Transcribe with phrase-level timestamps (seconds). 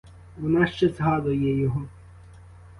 [0.37, 1.81] Вона ще згадує його.